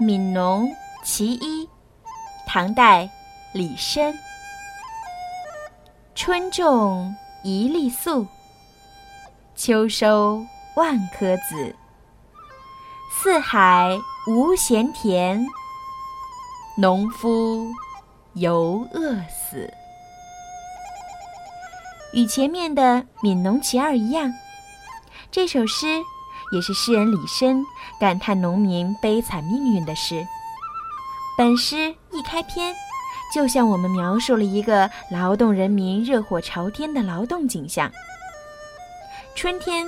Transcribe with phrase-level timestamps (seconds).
[0.02, 0.66] 《悯农·
[1.04, 1.66] 其一》，
[2.46, 3.06] 唐代，
[3.52, 4.10] 李绅。
[6.14, 8.26] 春种一粒粟，
[9.54, 10.42] 秋收
[10.74, 11.76] 万颗子。
[13.12, 15.46] 四海无闲田，
[16.78, 17.70] 农夫
[18.32, 19.70] 犹饿死。
[22.14, 22.82] 与前面的
[23.22, 24.32] 《悯农·其二》一样，
[25.30, 26.02] 这首诗
[26.52, 27.62] 也是诗人李绅
[27.98, 30.26] 感叹农民悲惨命运的诗。
[31.38, 32.74] 本诗一开篇，
[33.34, 37.90] 就向我们描述了一个劳动人民热火朝天的劳动景象。
[39.34, 39.86] 春天，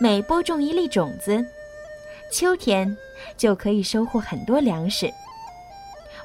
[0.00, 1.44] 每播种一粒种子，
[2.32, 2.96] 秋天
[3.36, 5.12] 就可以收获很多粮食。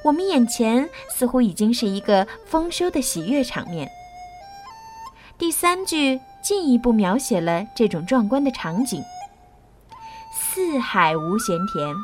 [0.03, 3.89] 我们眼前似乎已经是一个丰收的喜悦场面。
[5.37, 9.03] 第三句进一步描写了这种壮观的场景：
[10.53, 11.95] 四海无闲田，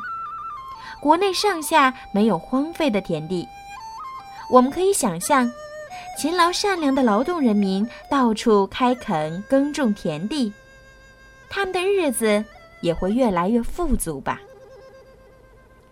[1.02, 3.46] 国内上下没有荒废的田地。
[4.50, 5.46] 我们可以想象，
[6.16, 10.50] 勤劳善良的劳动人民到处开垦耕种田地，
[11.50, 12.42] 他们的日子
[12.80, 14.40] 也会越来越富足吧。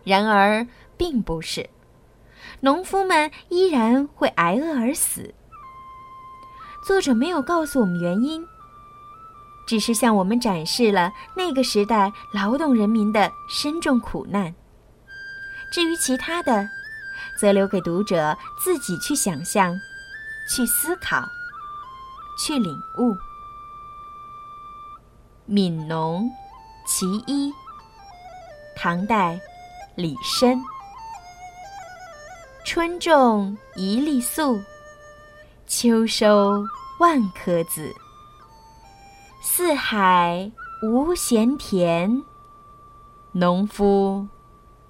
[0.03, 1.69] 然而，并不是，
[2.61, 5.35] 农夫们依然会挨饿而死。
[6.87, 8.43] 作者没有告诉我们原因，
[9.67, 14.55] 只是向我们展示了那个时代劳动人民的深重苦难。
[15.73, 16.67] 至于其他的，
[17.39, 19.77] 则留给读者自己去想象、
[20.49, 21.29] 去思考、
[22.39, 23.11] 去领悟。
[25.49, 26.25] 《悯农·
[26.87, 27.51] 其一》，
[28.77, 29.39] 唐代，
[29.97, 30.59] 李绅。
[32.65, 34.61] 春种一粒粟。
[35.69, 36.65] 秋收
[37.01, 37.93] 万颗子，
[39.49, 40.51] 四海
[40.83, 42.25] 无闲田，
[43.31, 44.27] 农夫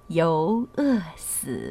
[0.07, 1.66] 犹饿死。